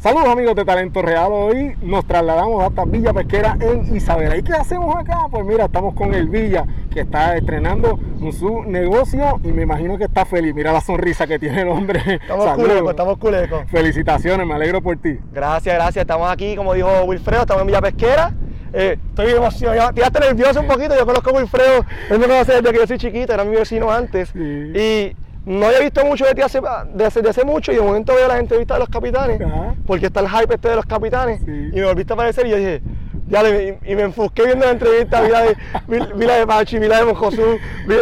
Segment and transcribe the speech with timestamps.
[0.00, 1.28] Saludos amigos de Talento Real.
[1.30, 4.34] Hoy nos trasladamos hasta Villa Pesquera en Isabela.
[4.34, 5.26] ¿Y qué hacemos acá?
[5.30, 8.00] Pues mira, estamos con el Villa que está estrenando
[8.32, 10.54] su negocio y me imagino que está feliz.
[10.54, 12.00] Mira la sonrisa que tiene el hombre.
[12.14, 13.70] Estamos culecos, estamos culecos.
[13.70, 15.18] Felicitaciones, me alegro por ti.
[15.34, 16.02] Gracias, gracias.
[16.02, 18.32] Estamos aquí, como dijo Wilfredo, estamos en Villa Pesquera.
[18.72, 20.96] Eh, estoy emocionado, estoy nervioso un poquito.
[20.96, 23.90] Yo conozco a Wilfredo, él me conoce desde que yo soy chiquito, era mi vecino
[23.92, 24.30] antes.
[24.30, 24.38] Sí.
[24.38, 26.60] Y no había visto mucho de ti hace,
[26.94, 29.74] de hace, de hace mucho y de momento veo las entrevistas de los capitanes, Ajá.
[29.86, 31.40] porque está el hype este de los capitanes.
[31.44, 31.70] Sí.
[31.72, 32.82] Y me volviste a aparecer y yo dije,
[33.28, 35.56] ya le, y, y me enfusqué viendo la entrevista, vi la de,
[35.88, 37.94] vi, vi la de Pachi, vi la de Mojosú, vi,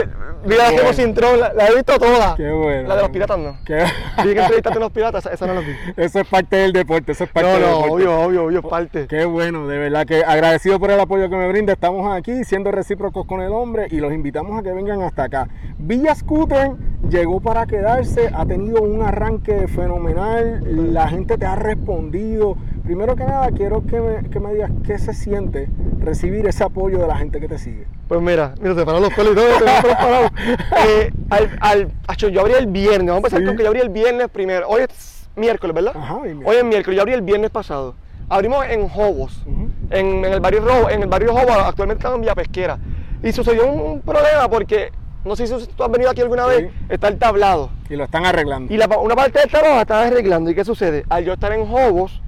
[0.47, 0.78] vi la de Bueno.
[0.83, 2.34] Gemo Sintrón, la, la he visto toda.
[2.37, 2.88] Qué bueno.
[2.88, 3.56] La de los piratas no.
[3.65, 3.84] Qué-
[4.24, 5.73] Vi que entrevistaste a los piratas, esa, esa no la vi.
[5.96, 7.93] Eso es parte del deporte, eso es parte No, del no, deporte.
[7.95, 9.07] obvio, obvio, obvio, es parte.
[9.07, 11.73] Qué bueno, de verdad que agradecido por el apoyo que me brinda.
[11.73, 15.48] Estamos aquí siendo recíprocos con el hombre y los invitamos a que vengan hasta acá.
[15.79, 16.73] Villa Scooter
[17.09, 22.57] llegó para quedarse, ha tenido un arranque fenomenal, la gente te ha respondido.
[22.85, 25.68] Primero que nada, quiero que me, que me digas qué se siente
[26.01, 27.87] recibir ese apoyo de la gente que te sigue.
[28.09, 30.30] Pues mira, mira, se pararon los pelos y todo, pararon parados.
[30.87, 33.46] Eh, al, al, acho, yo abrí el viernes, vamos a empezar Sí.
[33.46, 34.66] con que yo abrí el viernes primero.
[34.68, 35.92] Hoy es miércoles, ¿verdad?
[35.95, 36.48] Ajá, hoy es miércoles.
[36.48, 37.95] Hoy es miércoles, yo abrí el viernes pasado.
[38.30, 39.42] Abrimos en Jobos,
[39.90, 42.79] en, en el barrio Rojo, en el barrio Jobos, actualmente estamos en Villa Pesquera.
[43.23, 44.90] Y sucedió un, un problema porque,
[45.24, 46.86] no sé si tú has venido aquí alguna vez, Sí.
[46.90, 47.70] está el tablado.
[47.90, 48.73] Y lo están arreglando.
[48.73, 50.51] Y la, una parte del tablado la estaba arreglando.
[50.51, 51.04] ¿Y qué sucede?
[51.09, 52.20] Al yo estar en Jobos,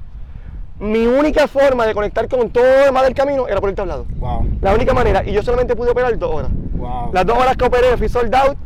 [0.80, 4.06] mi única forma de conectar con todo lo demás del camino era por el tablado.
[4.16, 5.22] Wow, La única manera.
[5.24, 6.50] Y yo solamente pude operar dos horas.
[6.74, 7.10] wow.
[7.12, 8.56] Las dos horas que operé fui sold out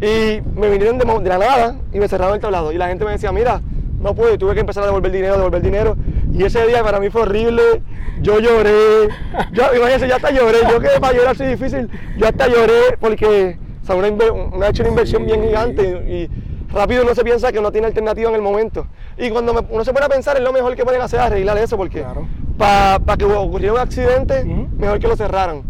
[0.00, 2.72] y me vinieron de, de la nada y me cerraron el tablado.
[2.72, 3.60] Y la gente me decía, mira,
[4.00, 5.96] no puedo, y tuve que empezar a devolver dinero, devolver dinero.
[6.32, 7.62] Y ese día para mí fue horrible.
[8.22, 9.08] Yo lloré.
[9.52, 10.58] Yo, imagínense, ya hasta lloré.
[10.70, 14.88] Yo que para llorar así difícil, yo hasta lloré porque o sea, una, una, una
[14.88, 16.30] inversión bien gigante y
[16.72, 18.86] rápido uno se piensa que no tiene alternativa en el momento.
[19.18, 21.58] Y cuando me- uno se pone a pensar es lo mejor que pueden hacer arreglar
[21.58, 22.26] eso porque Claro.
[22.56, 25.62] para que ocurriera un accidente, mejor que lo cerraran.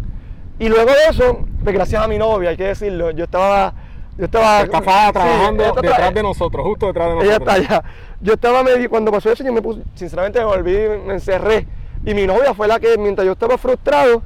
[0.59, 3.73] Y luego de eso, pues gracias a mi novia, hay que decirlo, yo estaba...
[4.17, 7.57] Yo estaba, trabajando ella está detrás tra- de nosotros, justo detrás de Ella nosotros.
[7.57, 7.83] está allá.
[8.19, 11.65] Yo estaba medio, cuando pasó eso, yo me puse, sinceramente me volví, me encerré.
[12.05, 14.21] Y mi novia fue la que, mientras yo estaba frustrado,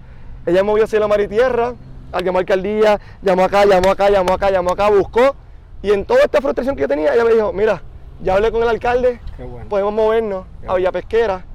[0.46, 1.76] ella movió cielo, mar y tierra,
[2.24, 5.36] llamó a alcaldía, llamó acá, llamó acá, llamó acá, llamó acá, buscó.
[5.82, 7.82] Y en toda esta frustración que yo tenía, ella me dijo, mira,
[8.24, 9.68] ya hablé con el alcalde, bueno.
[9.70, 11.46] podemos movernos Qué a Villa Pesquera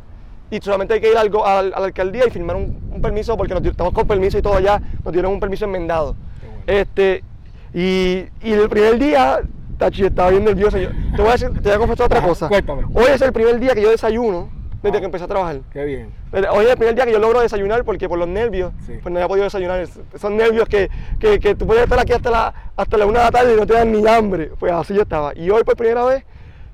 [0.50, 3.36] y solamente hay que ir al go- a, la, alcaldía y firmar un, un permiso
[3.36, 6.14] porque nos, estamos con permiso y todo allá, nos dieron un permiso enmendado.
[6.42, 6.62] Bueno.
[6.66, 7.24] Este,
[7.72, 9.40] y, y el primer día,
[9.78, 10.76] Tachi, estaba bien nervioso.
[10.76, 12.48] Yo, te voy a decir, te voy a confesar otra cosa.
[12.48, 12.82] cuéntame.
[12.92, 14.50] Hoy es el primer día que yo desayuno
[14.82, 15.00] desde Ah.
[15.00, 15.60] que empecé a trabajar.
[15.72, 16.10] Qué bien.
[16.30, 18.94] Pero Hoy es el primer día que yo logro desayunar porque por los nervios, Sí.
[19.02, 19.80] pues no había podido desayunar.
[19.80, 23.18] Es- Son nervios que, que, que tú puedes estar aquí hasta la, hasta la una
[23.20, 24.50] de la tarde y no te dan ni hambre.
[24.58, 25.32] Pues así yo estaba.
[25.36, 26.24] Y hoy por primera vez,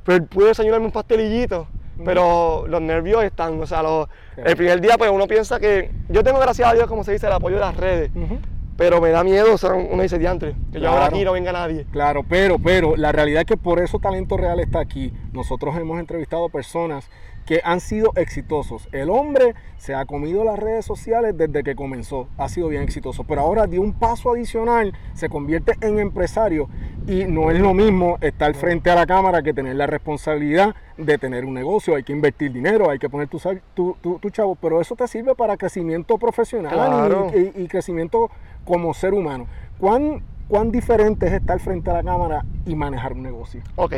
[0.05, 1.67] pues pude desayunarme un pastelillito.
[2.05, 4.06] Pero los nervios están, o sea, los-
[4.37, 7.27] el primer día pues uno piensa que, yo tengo gracias a Dios, como se dice,
[7.27, 8.11] el apoyo de las redes.
[8.76, 11.16] Pero me da miedo, o sea, uno dice diantre, que yo ahora Claro.
[11.16, 11.87] aquí no venga nadie.
[11.92, 15.12] Claro, pero, pero la realidad es que por eso Talento Real está aquí.
[15.32, 17.09] Nosotros hemos entrevistado personas
[17.47, 18.88] que han sido exitosos.
[18.91, 23.22] El hombre se ha comido las redes sociales desde que comenzó, ha sido bien exitoso,
[23.22, 26.69] pero ahora dio un paso adicional, se convierte en empresario
[27.06, 31.19] y no es lo mismo estar frente a la cámara que tener la responsabilidad de
[31.19, 33.38] tener un negocio, hay que invertir dinero, hay que poner tu,
[33.75, 37.31] tu, tu- tu chavo, pero eso te sirve para crecimiento profesional y- Claro.
[37.32, 38.28] y, y crecimiento
[38.66, 39.47] como ser humano.
[39.78, 43.62] ¿Cuán, ¿Cuán diferente es estar frente a la cámara y manejar un negocio?
[43.77, 43.94] Ok.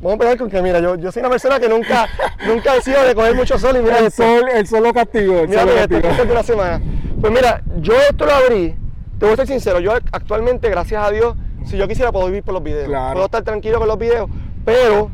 [0.00, 2.08] Vamos a empezar con que, mira, yo, yo soy una persona que nunca,
[2.46, 4.24] nunca he sido de coger mucho sol y mira El esto.
[4.24, 5.38] sol, el sol lo castigo.
[5.38, 6.10] El Mira, sol lo esto castigo.
[6.10, 6.80] esto es una semana.
[7.20, 8.74] Pues mira, yo esto lo abrí,
[9.20, 11.36] te voy a ser sincero, yo actualmente, gracias a Dios,
[11.66, 12.88] si yo quisiera puedo vivir por los videos.
[12.88, 13.12] Claro.
[13.12, 14.28] Puedo estar tranquilo con los videos,
[14.64, 15.08] pero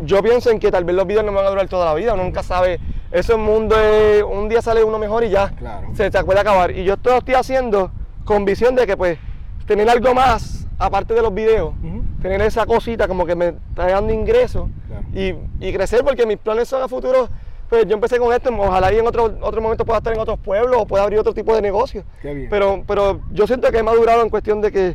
[0.00, 1.94] yo pienso en que tal vez los videos no me van a durar toda la
[1.94, 2.80] vida, uno nunca sabe.
[3.12, 5.86] Eso es un mundo, de- un día sale uno mejor y ya, Claro.
[5.94, 6.72] se te puede acabar.
[6.72, 7.92] Y yo esto lo estoy haciendo
[8.24, 9.18] con visión de que pues
[9.66, 11.74] tener algo más, aparte de los videos,
[12.22, 15.04] tener esa cosita como que me está dando ingresos Claro.
[15.14, 15.34] y,
[15.68, 17.28] y crecer porque mis planes son a futuro.
[17.68, 20.38] Pues yo empecé con esto, ojalá y en otro, otro momento pueda estar en otros
[20.38, 22.04] pueblos o pueda abrir otro tipo de negocio.
[22.20, 22.50] Qué bien.
[22.50, 24.94] Pero, pero yo siento que he madurado en cuestión de que,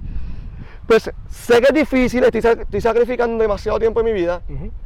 [0.88, 4.42] pues sé que es difícil, estoy, estoy sacrificando demasiado tiempo en mi vida,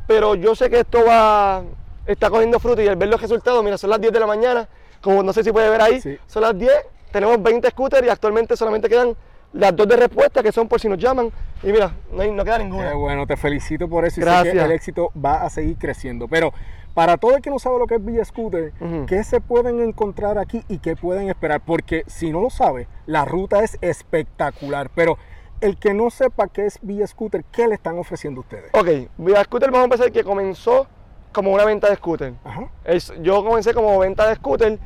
[0.07, 1.61] pero yo sé que esto va,
[2.07, 4.67] está cogiendo fruto y al ver los resultados, mira, son las 10 de la mañana,
[5.01, 6.17] como no sé si puede ver ahí, Sí.
[6.25, 6.71] son las 10,
[7.13, 9.15] tenemos 20 scooters y actualmente solamente quedan
[9.53, 11.31] las dos de respuesta que son por si nos llaman
[11.61, 12.89] y mira, no, hay- no queda ninguna.
[12.89, 14.53] Qué bueno, te felicito por eso y sé Gracias.
[14.55, 16.27] que el éxito va a seguir creciendo.
[16.27, 16.51] Pero
[16.95, 19.05] para todo el que no sabe lo que es Villa Scooter, Ujú.
[19.05, 21.61] ¿qué se pueden encontrar aquí y qué pueden esperar?
[21.63, 24.89] Porque si no lo sabe, la ruta es espectacular.
[24.95, 25.17] Pero
[25.61, 28.71] el que no sepa qué es Villa Scooter, ¿qué le están ofreciendo ustedes?
[28.73, 28.87] Ok,
[29.17, 30.87] Villa Scooter vamos a empezar que comenzó
[31.31, 32.33] como una venta de scooter.
[32.43, 32.69] Ajá.
[32.85, 34.77] Es- yo comencé como venta de scooter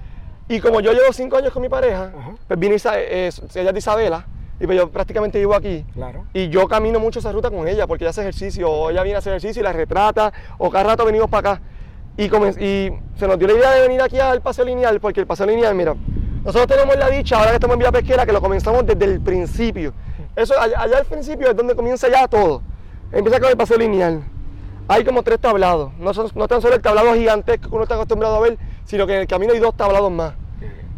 [0.49, 2.31] y como yo llevo cinco años con mi pareja, Ajá.
[2.47, 4.25] pues vine Isa- eh, ella es de Isabela
[4.59, 5.85] y pues yo prácticamente vivo aquí.
[5.93, 6.25] Claro.
[6.33, 9.15] Y yo camino mucho esa ruta con ella porque ella hace ejercicio, o ella viene
[9.15, 11.61] a hacer ejercicio y la retrata, o cada rato venimos para acá.
[12.17, 12.27] Y
[13.19, 15.75] se nos dio la idea de venir aquí al paseo lineal, porque el paseo lineal,
[15.75, 15.95] mira,
[16.43, 19.21] nosotros tenemos la dicha, ahora que estamos en Vía Pesquera, que lo comenzamos desde el
[19.21, 19.93] principio.
[20.35, 22.63] Eso, allá, allá al principio es donde comienza ya todo.
[23.11, 24.23] Empieza con el paseo lineal.
[24.87, 27.95] Hay como tres tablados, no, son, no tan solo el tablado gigantesco que uno está
[27.95, 30.33] acostumbrado a ver, sino que en el camino hay dos tablados más.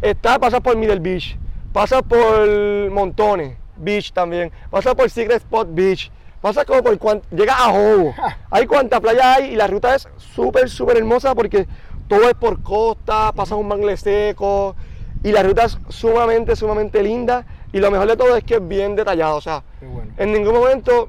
[0.00, 1.36] Está, pasas por Middle Beach,
[1.74, 2.48] pasas por
[2.90, 6.10] Montones Beach también, pasas por Secret Spot Beach,
[6.40, 8.14] pasas como por cuan- llega a Jobo.
[8.50, 11.66] Hay cuánta playa hay y la ruta es súper, súper hermosa porque
[12.08, 14.74] todo es por costa, pasas un mangle seco
[15.22, 18.66] y la ruta es sumamente, sumamente linda y lo mejor de todo es que es
[18.66, 20.12] bien detallado, o sea, bueno.
[20.16, 21.08] en ningún momento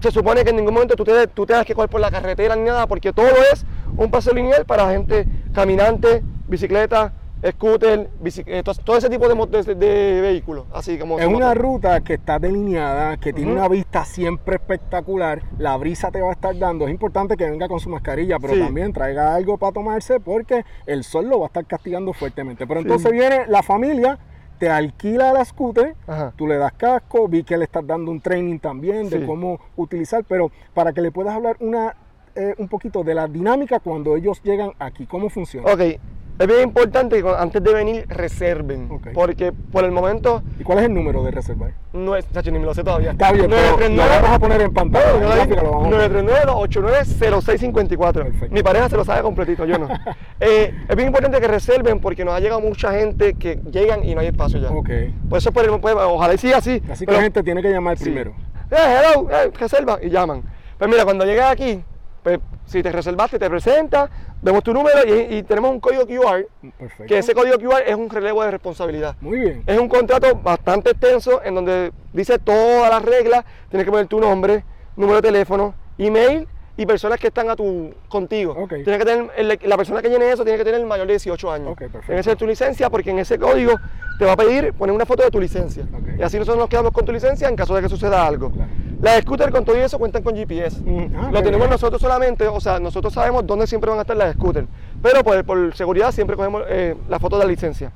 [0.00, 2.54] se supone que en ningún momento tú, te, tú tengas que coger por la carretera
[2.56, 5.26] ni nada, porque todo es un paseo lineal para gente
[5.62, 7.12] caminante, bicicleta,
[7.50, 8.08] scooter,
[8.46, 10.66] eh, to- todo ese tipo de, mo- de- de vehículos.
[10.72, 15.42] Así como Es una ruta que está delineada, que tiene una vista siempre espectacular.
[15.58, 16.86] La brisa te va a estar dando.
[16.86, 18.60] Es importante que venga con su mascarilla, pero Sí.
[18.60, 22.66] también traiga algo para tomarse porque el sol lo va a estar castigando fuertemente.
[22.66, 22.86] Pero Sí.
[22.86, 24.18] entonces viene la familia,
[24.58, 26.32] te alquila la scooter, Ajá.
[26.36, 29.26] tú le das casco, vi que le estás dando un training también de Sí.
[29.26, 31.94] cómo utilizar, pero para que le puedas hablar una,
[32.38, 35.70] eh, un poquito de la dinámica cuando ellos llegan aquí, cómo funciona.
[35.72, 39.08] Ok, es bien importante que antes de venir reserven, Ok.
[39.12, 41.72] porque por el momento ¿Y cuál es el número de reservar?
[41.92, 43.10] no es, chacho, ni me lo sé todavía.
[43.10, 45.14] Está bien, pero lo vamos a poner en pantalla.
[45.14, 46.12] en gráfica lo vamos a poner.
[46.24, 48.12] 939-289-0654.
[48.12, 48.54] Perfecto.
[48.54, 49.88] Mi pareja se lo sabe completito, yo no.
[50.40, 54.14] Eh, es bien importante que reserven porque nos ha llegado mucha gente que llegan y
[54.14, 54.70] no hay espacio ya.
[54.70, 54.88] Ok.
[55.28, 56.80] Por eso, por el- pues, ojalá y siga así.
[56.88, 58.04] Así que pero- la gente tiene que llamar sí.
[58.04, 58.30] primero.
[58.70, 60.42] Eh, hello, eh, reserva y llaman.
[60.78, 61.82] Pues mira, cuando llegas aquí,
[62.22, 64.10] pues si te reservaste, te presentas,
[64.42, 66.46] vemos tu número y, y tenemos un código QR,
[66.78, 67.04] Perfecto.
[67.06, 69.16] que ese código QR es un relevo de responsabilidad.
[69.20, 69.62] Muy bien.
[69.66, 74.20] Es un contrato bastante extenso en donde dice todas las reglas, tienes que poner tu
[74.20, 74.64] nombre,
[74.96, 78.54] número de teléfono, email y personas que están a tu contigo.
[78.68, 81.50] Tienes que tener, el- la persona que llene eso tiene que tener mayor de 18
[81.50, 81.68] años.
[81.72, 82.06] Ok, perfecto.
[82.06, 83.72] Tiene que ser tu licencia porque en ese código
[84.18, 85.84] te va a pedir poner una foto de tu licencia.
[86.16, 88.50] Y así nosotros nos quedamos con tu licencia en caso de que suceda algo.
[88.52, 88.70] Claro.
[89.00, 90.80] Las scooters con todo eso cuentan con GPS.
[90.80, 94.16] Mm, ah, Lo tenemos nosotros solamente, o sea, nosotros sabemos dónde siempre van a estar
[94.16, 94.66] las scooters.
[95.00, 97.92] Pero por, por seguridad siempre cogemos eh, la foto de la licencia.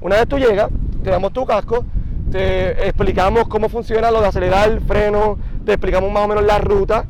[0.00, 0.68] Una vez tú llegas,
[1.02, 1.84] te damos tu casco,
[2.30, 7.04] te explicamos cómo funciona lo de acelerar, freno, te explicamos más o menos la ruta.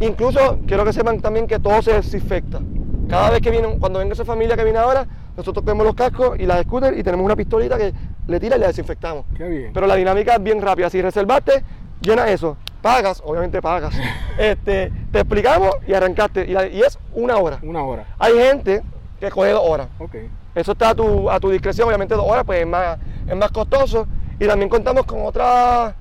[0.00, 2.60] Incluso quiero que sepan también que todo se desinfecta.
[3.08, 5.06] Cada vez que viene, cuando venga esa familia que viene ahora,
[5.36, 7.92] nosotros cogemos los cascos y las scooters y tenemos una pistolita que
[8.26, 9.26] le tira y la desinfectamos.
[9.36, 9.70] Qué bien.
[9.72, 10.90] Pero la dinámica es bien rápida.
[10.90, 11.62] Si reservaste,
[12.00, 12.56] llena eso.
[12.82, 13.94] Pagas, obviamente pagas.
[14.38, 16.44] este, te explicamos y arrancaste.
[16.46, 17.58] Y, la- y es una hora.
[17.62, 18.06] Una hora.
[18.18, 18.82] Hay gente
[19.20, 19.88] que coge dos horas.
[20.54, 21.88] Eso está a tu, a tu discreción.
[21.88, 24.06] Obviamente dos horas pues es más, es más costoso.
[24.38, 25.94] Y también contamos con otra,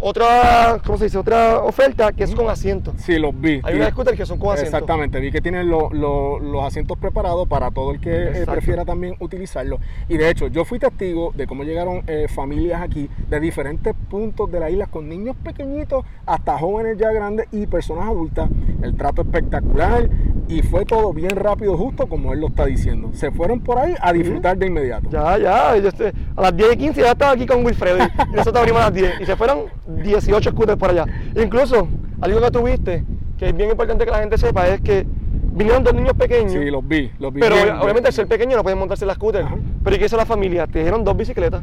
[0.00, 1.18] otra, ¿cómo se dice?
[1.18, 2.92] Otra oferta que es con asiento.
[2.96, 3.60] Sí, los vi.
[3.62, 4.76] Hay unas scooters que son con asiento.
[4.76, 8.10] Exactamente, vi que tienen lo- lo- los asientos preparados para todo el que
[8.42, 9.78] eh, prefiera también utilizarlo.
[10.08, 14.50] Y de hecho, yo fui testigo de cómo llegaron eh, familias aquí de diferentes puntos
[14.50, 18.48] de la isla con niños pequeñitos hasta jóvenes ya grandes y personas adultas.
[18.82, 20.08] El trato espectacular
[20.50, 23.10] y fue todo bien rápido, justo como él lo está diciendo.
[23.12, 25.08] Se fueron por ahí a disfrutar de inmediato.
[25.10, 28.00] Ya, ya, yo estoy- a las 10 y 15 ya estaba aquí con Wilfredo y
[28.36, 29.60] nosotros abrimos a las 10 y se fueron
[30.02, 31.06] 18 scooters por allá.
[31.40, 31.86] Incluso,
[32.20, 33.04] algo que tuviste,
[33.38, 35.06] que es bien importante que la gente sepa, es que
[35.52, 37.40] vinieron dos niños pequeños, Sí, los vi, los vi.
[37.40, 39.42] pero bien, obviamente al ser pequeño no pueden montarse en la scooter.
[39.44, 39.56] Ajá.
[39.84, 40.66] Pero ¿y qué hizo la familia?
[40.66, 41.62] Te dijeron dos bicicletas.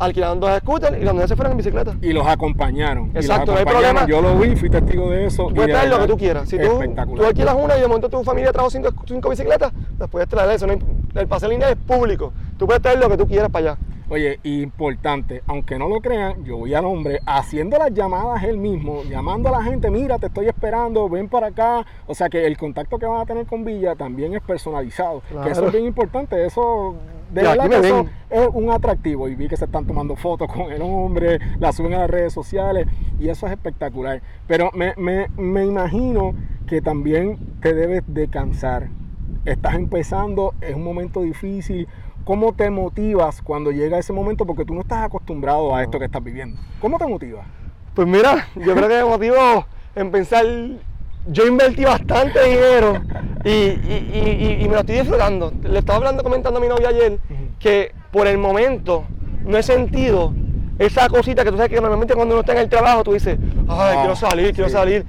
[0.00, 1.94] Alquilaron dos scooters y los niños se fueron en bicicleta.
[2.02, 3.10] Y los acompañaron.
[3.14, 3.96] los Exacto, no hay acompañaron.
[4.06, 4.06] problema.
[4.08, 5.46] Yo lo vi, fui testigo de eso.
[5.48, 6.48] Tú puedes de traer lo que tú quieras.
[6.48, 6.80] Si tú,
[7.16, 10.50] tú alquilas una y de momento tu familia trajo cinco, cinco bicicletas, las puedes traer.
[10.50, 10.80] Eso no hay-
[11.14, 12.32] el paseo lineal es público.
[12.58, 13.78] Tú puedes traer lo que tú quieras para allá.
[14.12, 19.04] Oye, importante, aunque no lo crean, yo voy al hombre haciendo las llamadas él mismo,
[19.04, 21.86] llamando a la gente, mira, te estoy esperando, ven para acá.
[22.08, 25.22] O sea que el contacto que van a tener con Villa también es personalizado.
[25.44, 26.96] Que eso es bien importante, eso
[27.32, 29.28] de verdad que eso es un atractivo.
[29.28, 32.32] Y vi que se están tomando fotos con el hombre, la suben a las redes
[32.32, 32.86] sociales
[33.18, 34.22] y eso es espectacular.
[34.46, 36.34] Pero me, me, me imagino
[36.66, 38.88] que también te debes de cansar.
[39.44, 41.88] Estás empezando, es un momento difícil.
[42.24, 44.46] ¿Cómo te motivas cuando llega ese momento?
[44.46, 46.60] Porque tú no estás acostumbrado a esto que estás viviendo.
[46.80, 47.46] ¿Cómo te motivas?
[47.94, 50.44] Pues mira, yo creo que me motivo en pensar,
[51.26, 53.02] yo invertí bastante dinero
[53.44, 55.52] y, y- y- y- me lo estoy disfrutando.
[55.62, 57.18] Le estaba hablando, comentando a mi novia ayer
[57.58, 59.04] que por el momento
[59.44, 60.32] no he sentido
[60.78, 63.38] esa cosita que tú sabes que normalmente cuando uno está en el trabajo tú dices,
[63.40, 65.04] ay, Ah, quiero salir, quiero salir.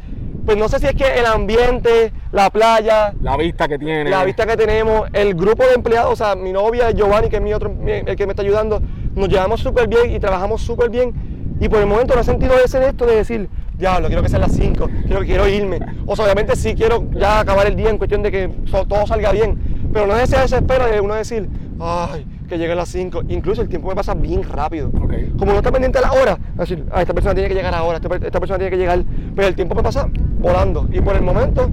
[0.46, 4.10] pues no sé si es que el ambiente, la playa, La vista que tiene.
[4.10, 7.42] la vista que tenemos, el grupo de empleados, o sea, mi novia, Giovanni, que es
[7.42, 8.82] mi otro, el que me está ayudando,
[9.16, 11.14] nos llevamos súper bien y trabajamos súper bien.
[11.60, 13.50] Y por el momento no he sentido ese de esto de decir,
[13.82, 15.80] diablo, quiero que sean las 5, quiero, quiero irme.
[16.06, 18.50] O sea, obviamente sí quiero ya acabar el día en cuestión de que
[18.88, 19.90] todo salga bien.
[19.92, 23.24] Pero no es ese desespero de uno decir, ay, que llegue a las 5.
[23.28, 24.88] Incluso el tiempo me pasa bien rápido.
[24.88, 25.14] Ok.
[25.38, 27.74] Como no está pendiente de la hora, es decir, ah, esta persona tiene que llegar
[27.74, 29.04] ahora, esta persona tiene que llegar,
[29.36, 30.08] pero el tiempo me pasa
[30.40, 30.88] volando.
[30.92, 31.70] Y por el momento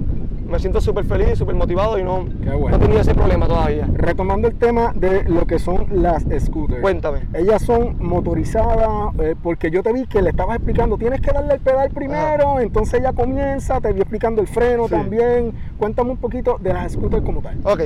[0.49, 2.69] me siento súper feliz, súper motivado y no, Qué bueno.
[2.69, 3.87] no he tenido ese problema todavía.
[3.93, 6.81] Retomando el tema de lo que son las scooters.
[6.81, 7.19] Cuéntame.
[7.33, 11.53] Ellas son motorizadas, eh, porque yo te vi que le estabas explicando, tienes que darle
[11.55, 14.91] el pedal primero, entonces ella comienza, te vi explicando el freno Sí.
[14.91, 15.53] también.
[15.77, 17.57] Cuéntame un poquito de las scooters como tal.
[17.63, 17.81] Ok,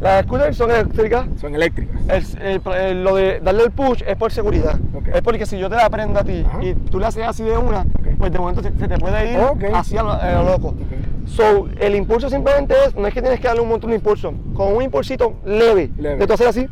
[0.00, 1.26] las scooters son eléctricas.
[1.40, 1.96] Son eléctricas.
[2.08, 4.78] El- el- el- lo de darle el push es por seguridad.
[4.94, 5.08] Ok.
[5.14, 6.62] Es porque si yo te la prendo a ti Ajá.
[6.62, 7.84] y tú le haces así de una,
[8.18, 9.64] pues de momento se, se te puede ir Ok.
[9.74, 10.74] hacia lo, a lo loco.
[11.26, 14.32] So, el impulso simplemente es, no es que tienes que darle un montón de impulso,
[14.54, 16.16] con un impulsito leve, Leve.
[16.16, 16.66] de tú hacer así,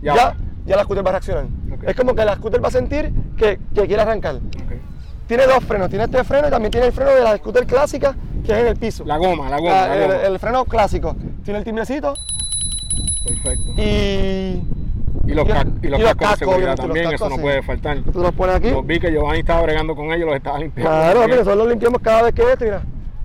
[0.00, 0.34] Ya
[0.64, 1.44] ya, la scooter va a reaccionar.
[1.84, 4.36] Es como que la scooter va a sentir que, que quiere arrancar.
[5.26, 8.14] Tiene dos frenos, tiene este freno y también tiene el freno de la scooter clásica
[8.44, 9.04] que es en el piso.
[9.04, 9.84] La goma, la goma.
[9.84, 10.22] Ah, la el, goma.
[10.22, 11.16] el freno clásico.
[11.44, 12.14] Tiene el timbrecito
[13.24, 13.72] Perfecto.
[13.76, 14.62] y
[15.26, 17.04] Y los, y- ca- y los y los cascos de cascos, seguridad obviamente, los también,
[17.06, 17.42] eso cascos, no sí.
[17.42, 17.98] puede faltar.
[18.12, 18.70] tú los pones aquí.
[18.70, 20.90] Los vi que Giovanni estaba bregando con ellos, los estaba limpiando.
[20.90, 22.82] Claro, mira, nosotros lo limpiamos cada vez que esto, mira.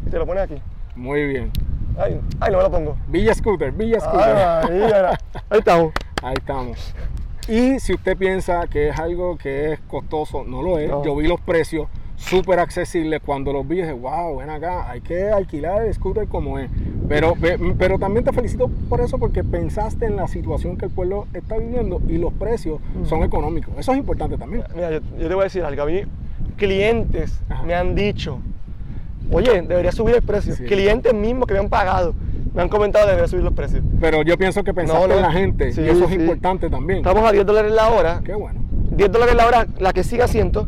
[0.07, 0.55] Y te lo pones aquí.
[0.95, 1.51] Muy bien.
[1.99, 2.97] Ay, ay, no me lo pongo.
[3.07, 4.35] Villa Scooter, Villa Scooter.
[4.35, 4.81] Ahí,
[5.49, 5.93] ahí estamos.
[6.23, 6.93] Ahí estamos.
[7.47, 10.89] Y si usted piensa que es algo que es costoso, no lo es.
[10.89, 11.03] No.
[11.03, 11.87] Yo vi los precios
[12.17, 13.21] súper accesibles.
[13.25, 16.69] Cuando los vi, dije, wow, ven acá, hay que alquilar el scooter como es.
[17.07, 20.91] Pero, pe- pero también te felicito por eso, porque pensaste en la situación que el
[20.91, 23.73] pueblo está viviendo y los precios son económicos.
[23.77, 24.63] Eso es importante también.
[24.75, 25.83] Mira, yo, yo te voy a decir algo.
[25.83, 26.01] A mí,
[26.57, 27.63] clientes Ajá.
[27.63, 28.39] me han dicho,
[29.31, 30.55] oye, debería subir el precio.
[30.55, 30.63] Sí.
[30.65, 32.13] clientes mismos que me han pagado
[32.53, 33.83] me han comentado que debería subir los precios.
[34.01, 35.15] Pero yo pienso que pensaste No, no.
[35.17, 36.99] en la gente Sí, y eso es importante también.
[36.99, 38.21] Estamos a 10 dólares la hora.
[38.23, 38.61] Qué bueno,
[38.95, 40.67] 10 dólares la hora la que sigue asiento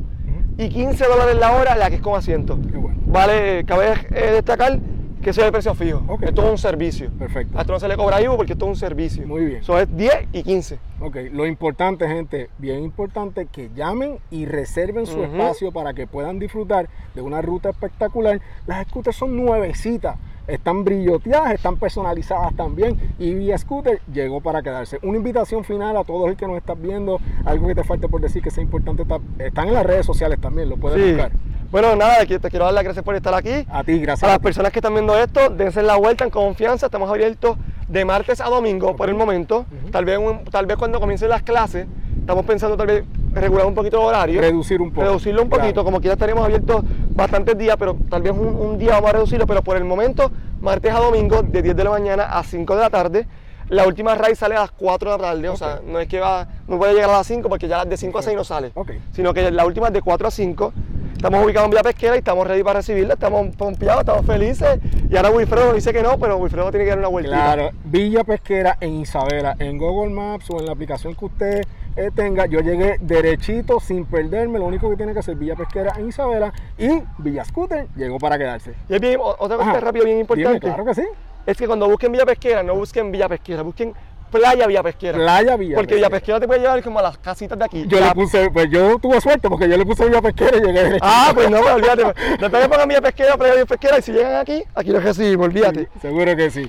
[0.57, 2.59] y 15 dólares la hora la que es con asiento.
[2.71, 2.99] qué bueno.
[3.07, 4.77] Vale, cabe eh, destacar
[5.21, 6.01] que eso es el precio fijo.
[6.21, 7.09] Esto es un servicio.
[7.17, 7.57] Perfecto.
[7.57, 9.27] A esto no se le cobra IVU porque esto es un servicio.
[9.27, 9.61] Muy bien.
[9.61, 10.79] Eso es 10 y 15.
[11.01, 16.39] Ok, lo importante, gente, bien importante, que llamen y reserven su espacio para que puedan
[16.39, 18.41] disfrutar de una ruta espectacular.
[18.67, 22.97] Las scooters son nuevecitas, están brilloteadas, están personalizadas también.
[23.19, 24.99] Y Via Scooter llegó para quedarse.
[25.03, 28.19] Una invitación final a todos el que nos estás viendo, algo que te falte por
[28.21, 31.11] decir que sea importante, está- están en las redes sociales también, lo puedes Sí.
[31.13, 31.31] buscar.
[31.71, 33.65] Bueno, nada, que- te quiero dar las gracias por estar aquí.
[33.69, 34.29] A ti, A gracias.
[34.29, 36.87] las personas que están viendo esto, dense la vuelta en confianza.
[36.87, 37.57] Estamos abiertos
[37.87, 39.65] de martes a domingo por el momento.
[39.91, 41.87] tal, vez un- tal vez cuando comiencen las clases,
[42.19, 44.41] estamos pensando tal vez regular un poquito el horario.
[44.41, 45.05] Reducir un poco.
[45.05, 45.83] Reducirlo un poquito, Claro.
[45.85, 49.45] como quiera estaremos abiertos bastantes días, pero tal vez un, un día vamos a reducirlo,
[49.47, 52.81] pero por el momento, martes a domingo, de 10 de la mañana a 5 de
[52.81, 53.27] la tarde.
[53.69, 56.19] La última ride sale a las 4 de la tarde, o sea, no es que
[56.19, 58.71] va, no puede llegar a las 5 porque ya de 5 a 6 no sale,
[59.11, 60.73] sino que la última es de 4 a 5.
[61.19, 64.79] Estamos ubicados en Villa Pesquera y estamos ready para recibirla, estamos pompeados, estamos felices.
[65.09, 67.35] Y ahora Wilfredo nos dice que no, pero Wilfredo tiene que dar una vueltita.
[67.35, 71.61] Claro, Villa Pesquera en Isabela, en Google Maps o en la aplicación que usted
[71.97, 72.45] eh, tenga.
[72.45, 74.59] Yo llegué derechito sin perderme.
[74.59, 78.37] Lo único que tiene que hacer Villa Pesquera en Isabela y Villa Scooter llegó para
[78.37, 78.73] quedarse.
[78.87, 81.03] Y es bien, otra cosa rápido, bien Dime, importante, claro que sí.
[81.45, 83.93] es que cuando busquen Villa Pesquera, no busquen Villa Pesquera, busquen
[84.31, 85.17] Playa Villa Pesquera.
[85.17, 86.39] Playa Villa Porque Villa Pesquera.
[86.39, 87.85] Te puede llevar como a las casitas de aquí.
[87.87, 90.61] Yo La- le puse, pues yo tuve suerte porque yo le puse Villa Pesquera y
[90.61, 90.97] llegué.
[91.01, 92.03] Ah, pues no, pues olvídate.
[92.39, 95.47] Después que pongan Villa Pesquera, Playa Villa Pesquera, y si llegan aquí, aquí los recibimos,
[95.47, 95.81] olvídate.
[95.93, 96.67] Sí, seguro que sí.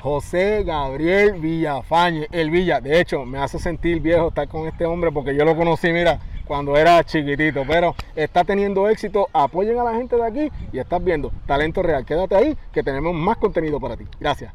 [0.00, 2.80] José Gabriel Villafañe, el Villa.
[2.80, 6.18] De hecho, me hace sentir viejo estar con este hombre porque yo lo conocí, mira,
[6.46, 7.64] cuando era chiquitito.
[7.68, 9.28] Pero está teniendo éxito.
[9.34, 12.06] Apoyen a la gente de aquí y estás viendo Talento Real.
[12.06, 14.04] Quédate ahí que tenemos más contenido para ti.
[14.18, 14.54] Gracias.